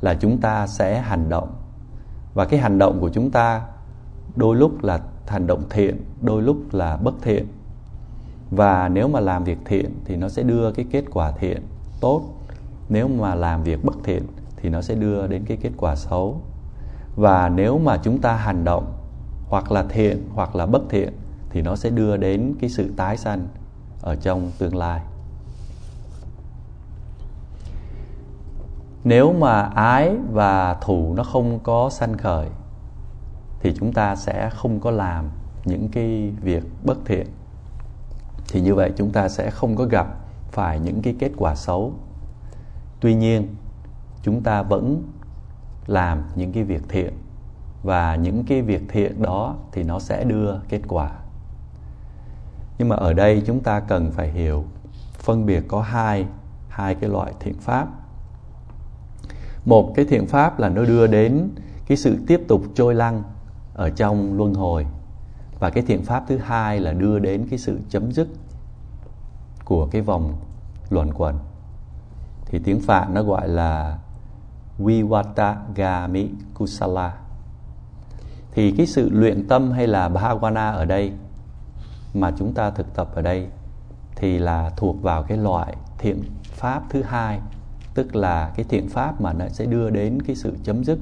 [0.00, 1.54] là chúng ta sẽ hành động.
[2.34, 3.62] Và cái hành động của chúng ta
[4.36, 7.46] đôi lúc là hành động thiện, đôi lúc là bất thiện.
[8.50, 11.62] Và nếu mà làm việc thiện thì nó sẽ đưa cái kết quả thiện
[12.00, 12.22] tốt.
[12.88, 14.26] Nếu mà làm việc bất thiện
[14.62, 16.40] thì nó sẽ đưa đến cái kết quả xấu.
[17.16, 18.92] Và nếu mà chúng ta hành động
[19.48, 21.12] hoặc là thiện hoặc là bất thiện
[21.50, 23.46] thì nó sẽ đưa đến cái sự tái sanh
[24.02, 25.00] ở trong tương lai.
[29.04, 32.48] Nếu mà ái và thù nó không có sanh khởi
[33.60, 35.30] thì chúng ta sẽ không có làm
[35.64, 37.26] những cái việc bất thiện.
[38.48, 40.06] Thì như vậy chúng ta sẽ không có gặp
[40.50, 41.92] phải những cái kết quả xấu.
[43.00, 43.54] Tuy nhiên
[44.22, 45.02] chúng ta vẫn
[45.86, 47.12] làm những cái việc thiện.
[47.82, 51.10] Và những cái việc thiện đó thì nó sẽ đưa kết quả.
[52.78, 54.64] Nhưng mà ở đây chúng ta cần phải hiểu,
[55.18, 56.26] phân biệt có hai
[56.68, 57.88] hai cái loại thiện pháp.
[59.64, 61.48] Một cái thiện pháp là nó đưa đến
[61.86, 63.22] cái sự tiếp tục trôi lăn
[63.74, 64.86] ở trong luân hồi.
[65.58, 68.28] Và cái thiện pháp thứ hai là đưa đến cái sự chấm dứt
[69.64, 70.36] của cái vòng
[70.90, 71.38] luẩn quẩn.
[72.46, 73.98] Thì tiếng phạn nó gọi là
[74.84, 77.18] Vivatagami Kusala
[78.54, 81.12] thì cái sự luyện tâm hay là bhavana ở đây
[82.14, 83.46] mà chúng ta thực tập ở đây
[84.16, 87.40] thì là thuộc vào cái loại thiện pháp thứ hai
[87.94, 90.98] tức là cái thiện pháp mà nó sẽ đưa đến cái sự chấm dứt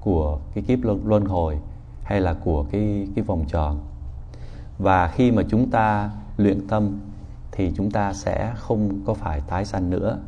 [0.00, 1.58] của cái kiếp luân, luân hồi
[2.04, 3.80] hay là của cái cái vòng tròn.
[4.78, 7.00] Và khi mà chúng ta luyện tâm
[7.52, 10.18] thì chúng ta sẽ không có phải tái sanh nữa.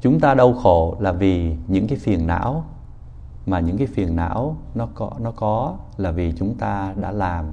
[0.00, 2.64] Chúng ta đau khổ là vì những cái phiền não
[3.46, 7.44] mà những cái phiền não nó có nó có là vì chúng ta đã làm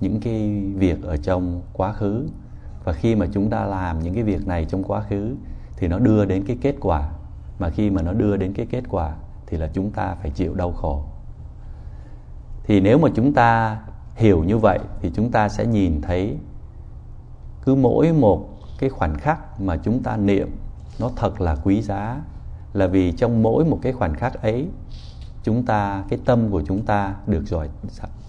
[0.00, 2.28] những cái việc ở trong quá khứ.
[2.84, 5.36] Và khi mà chúng ta làm những cái việc này trong quá khứ
[5.76, 7.10] thì nó đưa đến cái kết quả.
[7.58, 9.14] Mà khi mà nó đưa đến cái kết quả
[9.46, 11.02] thì là chúng ta phải chịu đau khổ.
[12.64, 13.78] Thì nếu mà chúng ta
[14.14, 16.36] hiểu như vậy thì chúng ta sẽ nhìn thấy
[17.64, 20.50] cứ mỗi một cái khoảnh khắc mà chúng ta niệm
[21.00, 22.20] nó thật là quý giá.
[22.72, 24.68] Là vì trong mỗi một cái khoảnh khắc ấy,
[25.42, 27.70] chúng ta, cái tâm của chúng ta được rồi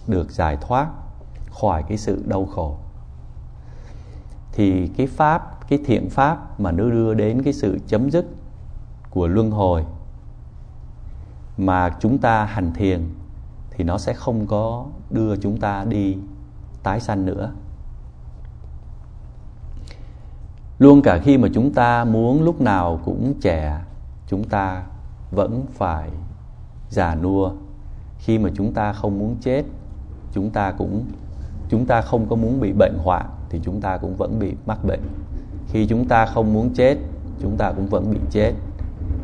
[0.08, 0.88] được giải thoát
[1.52, 2.78] khỏi cái sự đau khổ.
[4.52, 8.26] Thì cái pháp, cái thiện pháp mà nó đưa đến cái sự chấm dứt
[9.10, 9.86] của luân hồi
[11.58, 13.10] mà chúng ta hành thiền
[13.70, 16.18] thì nó sẽ không có đưa chúng ta đi
[16.84, 17.52] tái sanh nữa.
[20.80, 23.82] Luôn cả khi mà chúng ta muốn lúc nào cũng trẻ
[24.28, 24.84] chúng ta
[25.32, 26.10] vẫn phải
[26.90, 27.52] già nua
[28.18, 29.64] khi mà chúng ta không muốn chết
[30.32, 31.04] chúng ta cũng
[31.70, 34.86] chúng ta không có muốn bị bệnh hoạn thì chúng ta cũng vẫn bị mắc
[34.86, 35.02] bệnh
[35.68, 36.98] khi chúng ta không muốn chết
[37.42, 38.54] chúng ta cũng vẫn bị chết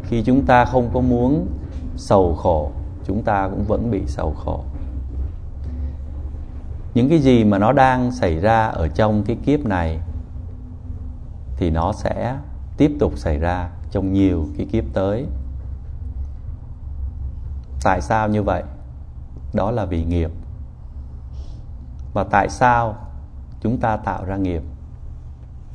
[0.04, 1.48] khi chúng ta không có muốn
[1.96, 2.72] sầu khổ
[3.06, 4.63] chúng ta cũng vẫn bị sầu khổ
[6.94, 10.00] những cái gì mà nó đang xảy ra ở trong cái kiếp này
[11.58, 12.38] thì nó sẽ
[12.78, 15.26] tiếp tục xảy ra trong nhiều cái kiếp tới.
[17.84, 18.63] Tại sao như vậy?
[19.54, 20.32] Đó là vì nghiệp.
[22.13, 22.96] Và tại sao
[23.62, 24.63] chúng ta tạo ra nghiệp?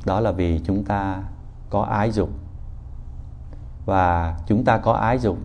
[0.05, 1.23] Đó là vì chúng ta
[1.69, 2.29] có ái dục.
[3.85, 5.37] Và chúng ta có ái dục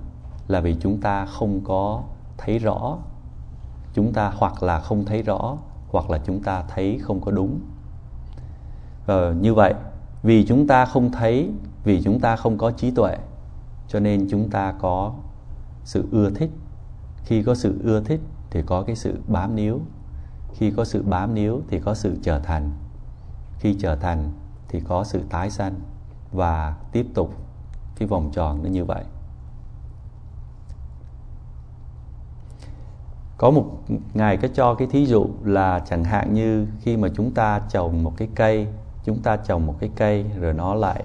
[0.49, 2.03] là vì chúng ta không có
[2.39, 2.97] thấy rõ.
[3.95, 5.57] Chúng ta hoặc là không thấy rõ,
[5.91, 7.61] hoặc là chúng ta thấy không có đúng.
[9.07, 9.75] Và như vậy
[10.27, 11.51] vì chúng ta không thấy,
[11.85, 13.17] vì chúng ta không có trí tuệ,
[13.89, 15.15] cho nên chúng ta có
[15.85, 16.51] sự ưa thích.
[17.25, 19.81] Khi có sự ưa thích thì có cái sự bám níu.
[20.53, 22.71] Khi có sự bám níu thì có sự trở thành.
[23.59, 24.33] Khi trở thành
[24.69, 25.75] thì có sự tái sanh.
[26.33, 27.35] Và tiếp tục,
[27.99, 29.05] cái vòng tròn nó như vậy.
[33.39, 33.65] Có một
[34.15, 38.05] ngài có cho cái thí dụ là chẳng hạn như khi mà chúng ta trồng
[38.05, 38.67] một cái cây
[39.07, 41.05] chúng ta trồng một cái cây rồi nó lại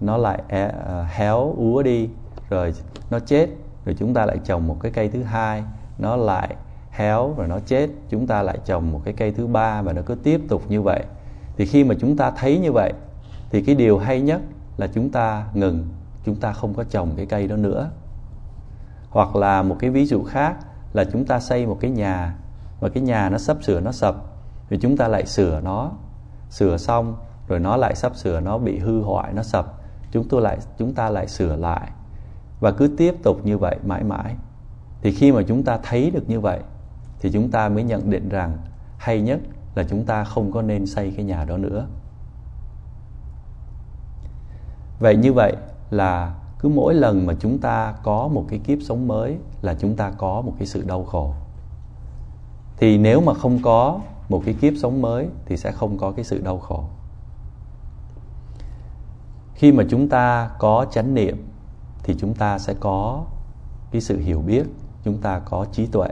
[0.00, 2.08] nó lại à, héo, úa đi,
[2.50, 2.74] rồi
[3.10, 3.48] nó chết,
[3.84, 5.64] rồi chúng ta lại trồng một cái cây thứ hai,
[5.98, 6.56] nó lại
[6.90, 10.02] héo rồi nó chết, chúng ta lại trồng một cái cây thứ ba và nó
[10.06, 11.04] cứ tiếp tục như vậy.
[11.56, 12.92] Thì khi mà chúng ta thấy như vậy,
[13.50, 14.40] thì cái điều hay nhất
[14.76, 15.88] là chúng ta ngừng,
[16.24, 17.90] chúng ta không có trồng cái cây đó nữa.
[19.10, 20.56] Hoặc là một cái ví dụ khác
[20.92, 22.36] là chúng ta xây một cái nhà
[22.80, 24.16] và cái nhà nó sắp sửa, nó sập,
[24.70, 25.90] thì chúng ta lại sửa nó
[26.52, 27.16] sửa xong,
[27.48, 30.94] rồi nó lại sắp sửa, nó bị hư hoại, nó sập, chúng tôi lại, chúng
[30.94, 31.90] ta lại sửa lại.
[32.60, 34.34] Và cứ tiếp tục như vậy mãi mãi.
[35.02, 36.60] Thì khi mà chúng ta thấy được như vậy,
[37.20, 38.58] thì chúng ta mới nhận định rằng
[38.98, 39.40] hay nhất
[39.74, 41.86] là chúng ta không có nên xây cái nhà đó nữa.
[45.00, 45.56] Vậy như vậy
[45.90, 49.96] là cứ mỗi lần mà chúng ta có một cái kiếp sống mới là chúng
[49.96, 51.34] ta có một cái sự đau khổ.
[52.76, 54.00] Thì nếu mà không có
[54.32, 56.84] một cái kiếp sống mới thì sẽ không có cái sự đau khổ.
[59.54, 61.48] Khi mà chúng ta có chánh niệm
[62.02, 63.24] thì chúng ta sẽ có
[63.90, 64.66] cái sự hiểu biết,
[65.04, 66.08] chúng ta có trí tuệ.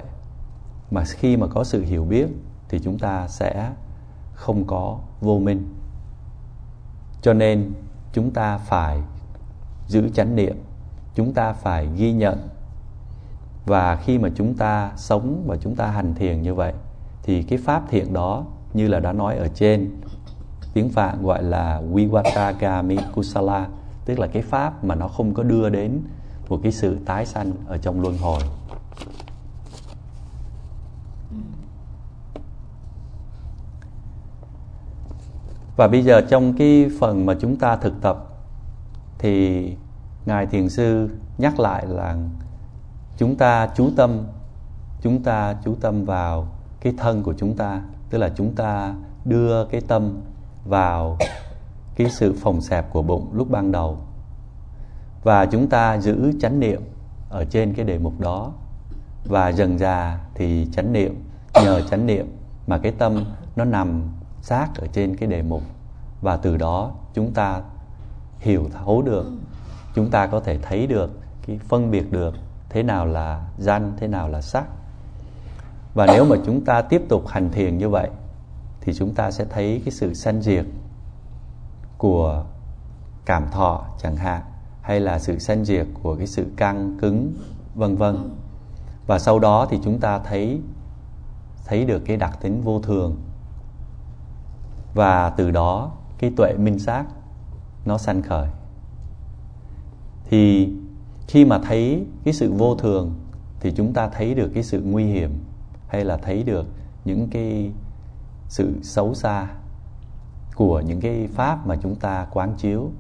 [0.90, 2.26] Mà khi mà có sự hiểu biết
[2.68, 3.72] thì chúng ta sẽ
[4.32, 5.74] không có vô minh.
[7.22, 7.72] Cho nên
[8.12, 9.02] chúng ta phải
[9.86, 10.56] giữ chánh niệm,
[11.14, 12.48] chúng ta phải ghi nhận.
[13.66, 16.72] Và khi mà chúng ta sống và chúng ta hành thiền như vậy
[17.22, 19.90] thì cái pháp thiện đó như là đã nói ở trên,
[20.74, 23.68] tiếng Phạn gọi là Vivatagami Kusala,
[24.04, 26.00] tức là cái pháp mà nó không có đưa đến
[26.48, 28.40] một cái sự tái sanh ở trong luân hồi.
[35.76, 38.26] Và bây giờ trong cái phần mà chúng ta thực tập
[39.18, 39.76] thì
[40.26, 42.16] ngài thiền sư nhắc lại là
[43.16, 44.26] chúng ta chú tâm,
[45.00, 46.46] chúng ta chú tâm vào
[46.80, 50.20] cái thân của chúng ta, tức là chúng ta đưa cái tâm
[50.64, 51.18] vào
[51.96, 53.98] cái sự phòng xẹp của bụng lúc ban đầu.
[55.22, 56.82] Và chúng ta giữ chánh niệm
[57.28, 58.52] ở trên cái đề mục đó.
[59.24, 61.24] Và dần già thì chánh niệm,
[61.64, 63.24] nhờ chánh niệm mà cái tâm
[63.56, 64.02] nó nằm
[64.42, 65.62] sát ở trên cái đề mục.
[66.20, 67.60] Và từ đó chúng ta
[68.38, 69.26] hiểu thấu được,
[69.94, 71.10] chúng ta có thể thấy được,
[71.46, 72.34] cái phân biệt được
[72.68, 74.64] thế nào là danh, thế nào là sắc
[75.94, 78.10] và nếu mà chúng ta tiếp tục hành thiền như vậy,
[78.80, 80.66] thì chúng ta sẽ thấy cái sự sanh diệt
[81.98, 82.44] của
[83.24, 84.42] cảm thọ chẳng hạn,
[84.82, 87.34] hay là sự sanh diệt của cái sự căng cứng,
[87.74, 88.30] vân vân.
[89.06, 90.60] Và sau đó thì chúng ta thấy
[91.64, 93.16] thấy được cái đặc tính vô thường.
[94.94, 97.04] Và từ đó cái tuệ minh sát
[97.84, 98.48] nó sanh khởi.
[100.30, 100.72] Thì
[101.28, 103.14] khi mà thấy cái sự vô thường,
[103.60, 105.38] thì chúng ta thấy được cái sự nguy hiểm
[105.90, 106.66] hay là thấy được
[107.04, 107.72] những cái
[108.48, 109.46] sự xấu xa
[110.54, 112.90] của những cái pháp mà chúng ta quán chiếu.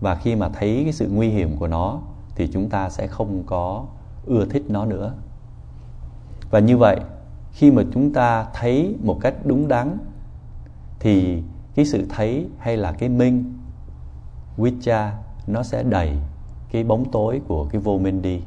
[0.00, 2.00] Và khi mà thấy cái sự nguy hiểm của nó,
[2.34, 3.84] thì chúng ta sẽ không có
[4.26, 5.14] ưa thích nó nữa.
[6.50, 7.00] Và như vậy,
[7.52, 9.98] khi mà chúng ta thấy một cách đúng đắn,
[11.00, 11.42] thì
[11.74, 13.58] cái sự thấy hay là cái minh
[14.56, 16.18] vicha nó sẽ đầy
[16.70, 18.42] cái bóng tối của cái vô minh đi.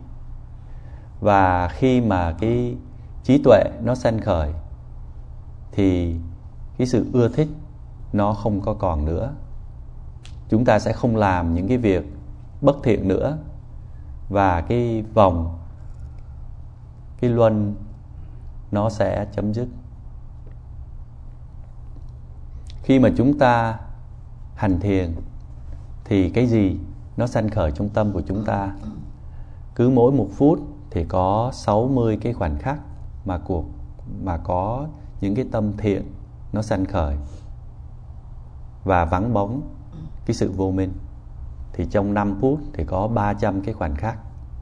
[1.22, 2.76] Và khi mà cái
[3.24, 4.52] trí tuệ nó sanh khởi,
[5.72, 6.16] thì
[6.78, 7.48] cái sự ưa thích
[8.14, 9.34] nó không có còn nữa.
[10.50, 12.06] Chúng ta sẽ không làm những cái việc
[12.62, 13.38] bất thiện nữa.
[14.30, 15.60] Và cái vòng,
[17.22, 17.76] cái luân
[18.72, 19.68] nó sẽ chấm dứt.
[22.84, 23.80] Khi mà chúng ta
[24.56, 25.16] hành thiền,
[26.06, 26.78] thì cái gì
[27.18, 28.76] nó sanh khởi trong tâm của chúng ta?
[29.76, 30.60] Cứ mỗi một phút
[30.92, 32.80] thì có 60 cái khoảnh khắc
[33.26, 33.66] mà cuộc
[34.24, 34.88] mà có
[35.22, 36.04] những cái tâm thiện
[36.54, 37.18] nó sanh khởi
[38.84, 39.62] và vắng bóng
[40.26, 40.94] cái sự vô minh.
[41.74, 44.20] Thì trong 5 phút thì có 300 cái khoảnh khắc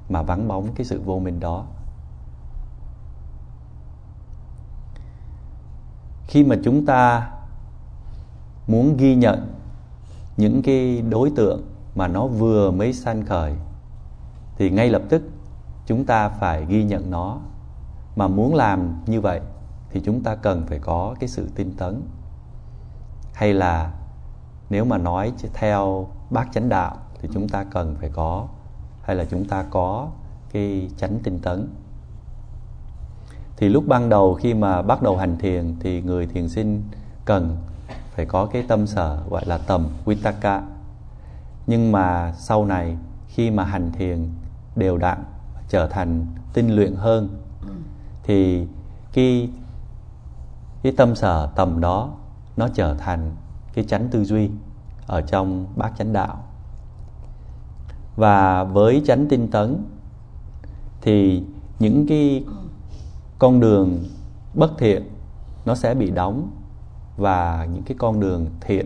[0.09, 1.65] mà vắng bóng cái sự vô minh đó.
[6.27, 7.31] Khi mà chúng ta
[8.67, 9.53] muốn ghi nhận
[10.37, 11.61] những cái đối tượng
[11.95, 13.55] mà nó vừa mới sanh khởi,
[14.57, 15.23] thì ngay lập tức
[15.85, 17.39] chúng ta phải ghi nhận nó
[18.15, 19.41] mà muốn làm như vậy
[19.89, 22.01] thì chúng ta cần phải có cái sự tinh tấn.
[23.33, 23.91] Hay là
[24.69, 28.47] nếu mà nói theo bác chánh đạo thì chúng ta cần phải có,
[29.01, 30.07] hay là chúng ta có
[30.53, 31.67] cái chánh tinh tấn.
[33.57, 36.83] Thì lúc ban đầu khi mà bắt đầu hành thiền thì người thiền sinh
[37.25, 37.57] cần
[38.15, 40.63] phải có cái tâm sở gọi là tầm vitaka.
[41.67, 42.97] Nhưng mà sau này
[43.27, 44.29] khi mà hành thiền
[44.75, 45.23] đều đặn,
[45.69, 47.40] trở thành tinh luyện hơn
[48.23, 48.67] thì
[49.13, 49.49] cái
[50.83, 52.09] cái tâm sở tầm đó
[52.57, 53.35] nó trở thành
[53.73, 54.49] cái chánh tư duy
[55.07, 56.43] ở trong bát chánh đạo.
[58.15, 59.83] Và với chánh tinh tấn
[61.01, 61.43] thì
[61.79, 62.45] những cái
[63.39, 64.03] con đường
[64.53, 65.09] bất thiện
[65.65, 66.51] nó sẽ bị đóng
[67.17, 68.85] và những cái con đường thiện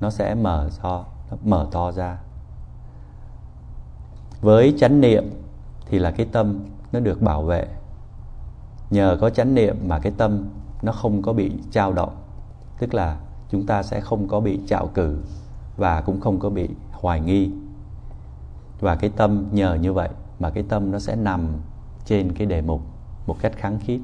[0.00, 2.18] nó sẽ mở to nó mở to ra.
[4.40, 5.30] Với chánh niệm
[5.86, 6.60] thì là cái tâm
[6.92, 7.68] nó được bảo vệ
[8.90, 10.48] nhờ có chánh niệm mà cái tâm
[10.82, 12.16] nó không có bị trao động
[12.78, 13.16] tức là
[13.50, 15.18] chúng ta sẽ không có bị trạo cử
[15.76, 17.50] và cũng không có bị hoài nghi.
[18.80, 21.48] Và cái tâm nhờ như vậy mà cái tâm nó sẽ nằm
[22.04, 22.82] trên cái đề mục
[23.26, 24.00] một cách kháng khít.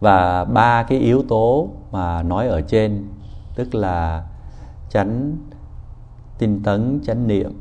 [0.00, 3.08] Và ba cái yếu tố mà nói ở trên,
[3.54, 4.26] tức là
[4.90, 5.36] chánh
[6.38, 7.52] tinh tấn, chánh niệm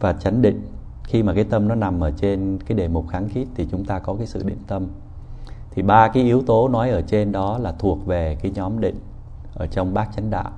[0.00, 0.62] và chánh định
[1.04, 3.84] khi mà cái tâm nó nằm ở trên cái đề mục kháng khít thì chúng
[3.84, 4.86] ta có cái sự định tâm.
[5.70, 9.00] Thì ba cái yếu tố nói ở trên đó là thuộc về cái nhóm định
[9.54, 10.50] ở trong bát chánh đạo.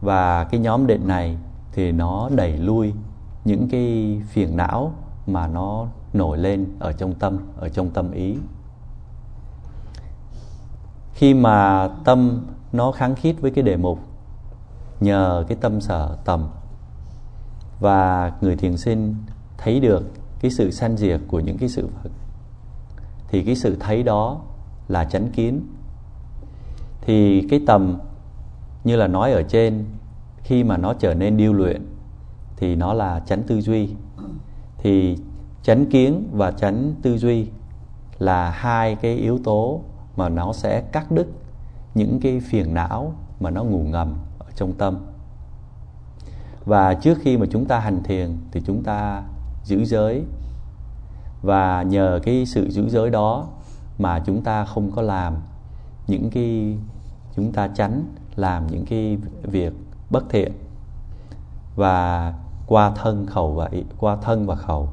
[0.00, 1.36] Và cái nhóm định này
[1.72, 2.94] thì nó đẩy lui
[3.44, 4.92] những cái phiền não
[5.26, 8.36] mà nó nổi lên ở trong tâm, ở trong tâm ý.
[11.14, 13.98] Khi mà tâm nó kháng khít với cái đề mục,
[15.00, 16.48] nhờ cái tâm sở tầm
[17.80, 19.14] và người thiền sinh
[19.58, 20.04] thấy được
[20.40, 22.10] cái sự sanh diệt của những cái sự vật.
[23.28, 24.40] Thì cái sự thấy đó
[24.88, 25.60] là chánh kiến.
[27.00, 27.98] Thì cái tầm
[28.84, 29.84] như là nói ở trên,
[30.42, 31.86] khi mà nó trở nên điêu luyện,
[32.56, 33.88] thì nó là chánh tư duy.
[34.78, 35.18] Thì
[35.62, 37.46] chánh kiến và chánh tư duy
[38.18, 39.80] là hai cái yếu tố
[40.16, 41.26] mà nó sẽ cắt đứt
[41.94, 44.98] những cái phiền não mà nó ngủ ngầm ở trong tâm.
[46.64, 49.22] Và trước khi mà chúng ta hành thiền thì chúng ta
[49.68, 50.24] giữ giới.
[51.42, 53.46] Và nhờ cái sự giữ giới đó
[53.98, 55.36] mà chúng ta không có làm
[56.06, 56.78] những cái,
[57.36, 58.04] chúng ta tránh
[58.36, 59.72] làm những cái việc
[60.10, 60.52] bất thiện.
[61.76, 62.34] Và
[62.66, 64.88] qua thân khẩu và qua thân và khẩu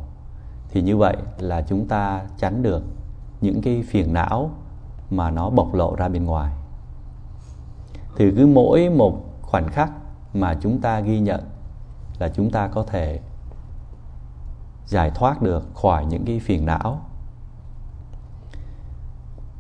[0.70, 2.84] thì như vậy là chúng ta tránh được
[3.42, 4.52] những cái phiền não
[5.10, 6.52] mà nó bộc lộ ra bên ngoài.
[8.18, 9.92] Thì cứ mỗi một khoảnh khắc
[10.34, 11.42] mà chúng ta ghi nhận
[12.20, 13.20] là chúng ta có thể
[14.86, 17.02] giải thoát được khỏi những cái phiền não.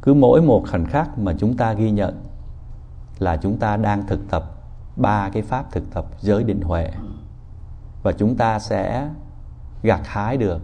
[0.02, 2.24] Cứ mỗi một khoảnh khắc mà chúng ta ghi nhận
[3.20, 4.52] là chúng ta đang thực tập
[4.96, 6.92] ba cái pháp thực tập giới định huệ.
[8.04, 9.10] Và chúng ta sẽ
[9.84, 10.62] gặt hái được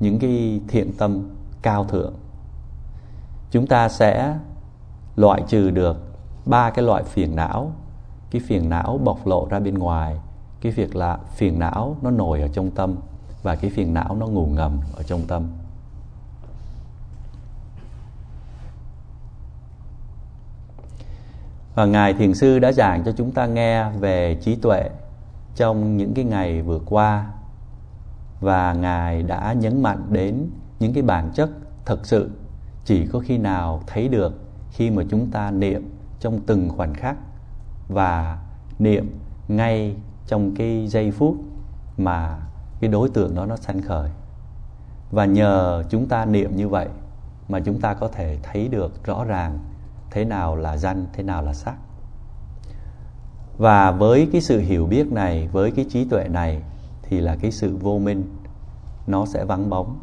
[0.00, 1.28] những cái thiện tâm
[1.62, 2.14] cao thượng.
[3.50, 4.38] Chúng ta sẽ
[5.16, 5.96] loại trừ được
[6.46, 7.72] ba cái loại phiền não.
[8.30, 10.16] Cái phiền não bộc lộ ra bên ngoài.
[10.60, 12.96] Cái việc là phiền não nó nổi ở trong tâm
[13.42, 15.46] và cái phiền não nó ngủ ngầm ở trong tâm.
[21.74, 24.90] Và ngài thiền sư đã giảng cho chúng ta nghe về trí tuệ
[25.54, 27.26] trong những cái ngày vừa qua.
[28.40, 31.50] Và ngài đã nhấn mạnh đến những cái bản chất
[31.84, 32.30] thực sự
[32.84, 37.16] chỉ có khi nào thấy được khi mà chúng ta niệm trong từng khoảnh khắc
[37.88, 38.38] và
[38.78, 39.18] niệm
[39.48, 41.36] ngay trong cái giây phút
[41.98, 42.38] mà
[42.80, 44.10] cái đối tượng đó nó sanh khởi.
[45.10, 46.88] Và nhờ chúng ta niệm như vậy
[47.48, 49.58] mà chúng ta có thể thấy được rõ ràng
[50.10, 51.74] thế nào là danh, thế nào là sắc
[53.58, 56.62] và với cái sự hiểu biết này, với cái trí tuệ này
[57.02, 58.36] thì là cái sự vô minh,
[59.06, 59.98] nó sẽ vắng bóng.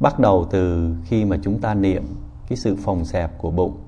[0.00, 2.04] Bắt đầu từ khi mà chúng ta niệm
[2.48, 3.78] cái sự phòng xẹp của bụng,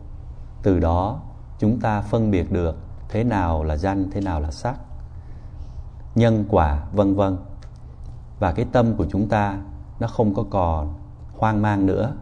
[0.62, 1.20] từ đó
[1.58, 2.76] chúng ta phân biệt được
[3.08, 4.76] thế nào là danh, thế nào là sắc
[6.14, 7.36] nhân quả, vân vân
[8.38, 9.58] và cái tâm của chúng ta
[10.00, 10.94] nó không có còn
[11.38, 12.12] hoang mang nữa.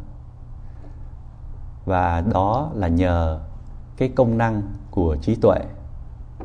[1.85, 3.41] Và đó là nhờ
[3.97, 5.59] cái công năng của trí tuệ.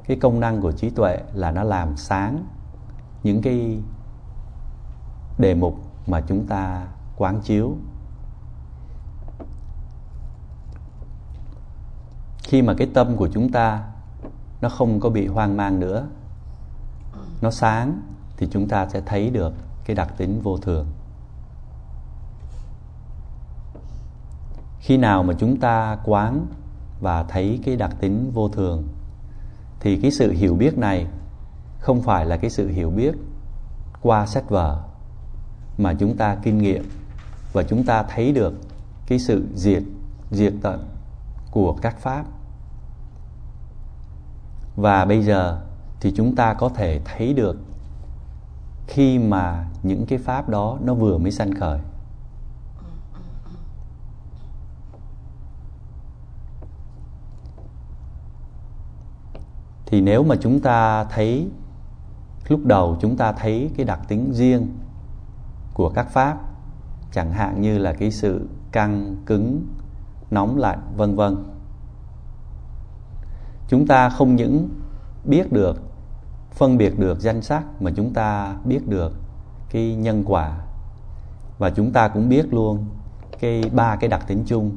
[0.07, 2.45] Cái công năng của trí tuệ là nó làm sáng
[3.23, 3.81] những cái
[5.37, 5.75] đề mục
[6.07, 7.75] mà chúng ta quán chiếu.
[12.43, 13.83] Khi mà cái tâm của chúng ta
[14.61, 16.07] nó không có bị hoang mang nữa,
[17.41, 18.01] nó sáng
[18.39, 19.53] thì chúng ta sẽ thấy được
[19.85, 20.87] cái đặc tính vô thường.
[24.79, 26.47] Khi nào mà chúng ta quán
[27.01, 28.87] và thấy cái đặc tính vô thường,
[29.79, 31.07] thì cái sự hiểu biết này
[31.79, 33.15] không phải là cái sự hiểu biết
[34.01, 34.83] qua sách vở
[35.77, 36.89] mà chúng ta kinh nghiệm
[37.53, 38.53] và chúng ta thấy được
[39.07, 39.83] cái sự diệt
[40.31, 40.87] diệt tận
[41.51, 42.25] của các pháp.
[44.75, 45.61] Và bây giờ
[45.99, 47.57] thì chúng ta có thể thấy được
[48.89, 51.79] khi mà những cái pháp đó nó vừa mới sanh khởi.
[59.85, 61.49] Thì nếu mà chúng ta thấy,
[62.47, 64.77] lúc đầu chúng ta thấy cái đặc tính riêng
[65.73, 66.37] của các pháp,
[67.11, 69.67] chẳng hạn như là cái sự căng, cứng,
[70.31, 71.35] nóng lạnh, vân vân,
[73.67, 74.69] chúng ta không những
[75.25, 75.88] biết được
[76.53, 79.13] phân biệt được danh sắc mà chúng ta biết được
[79.69, 80.57] cái nhân quả.
[81.57, 82.85] Và chúng ta cũng biết luôn
[83.39, 84.71] cái ba cái đặc tính chung,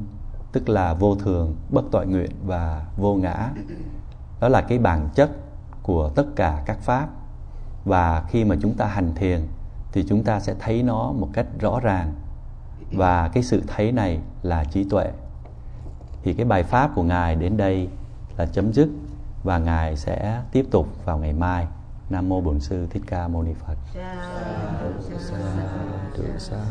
[0.51, 3.49] tức là vô thường, bất tội nguyện và vô ngã.
[4.39, 5.31] Đó là cái bản chất
[5.83, 7.07] của tất cả các pháp.
[7.85, 9.47] Và khi mà chúng ta hành thiền
[9.91, 12.13] thì chúng ta sẽ thấy nó một cách rõ ràng.
[12.91, 15.11] Và cái sự thấy này là trí tuệ.
[16.23, 17.89] Thì cái bài pháp của ngài đến đây
[18.37, 18.89] là chấm dứt
[19.43, 21.67] và ngài sẽ tiếp tục vào ngày mai.
[22.09, 23.77] Nam mô bổn sư thích ca mâu ni phật.
[23.93, 24.15] Sa,
[26.39, 26.65] sa.